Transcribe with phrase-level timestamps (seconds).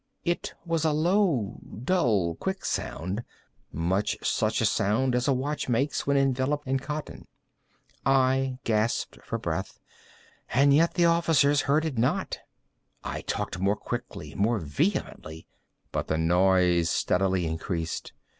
[0.25, 6.17] It was a low, dull, quick sound—much such a sound as a watch makes when
[6.17, 7.27] enveloped in cotton.
[8.03, 12.39] I gasped for breath—and yet the officers heard it not.
[13.03, 15.45] I talked more quickly—more vehemently;
[15.91, 18.11] but the noise steadily increased.